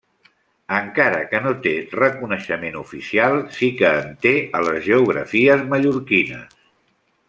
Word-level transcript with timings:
Encara 0.77 1.19
que 1.33 1.41
no 1.43 1.51
té 1.65 1.73
reconeixement 1.99 2.79
oficial, 2.81 3.39
sí 3.59 3.71
que 3.83 3.95
en 4.01 4.11
té 4.27 4.35
a 4.61 4.67
les 4.71 4.83
geografies 4.91 5.67
mallorquines. 5.75 6.63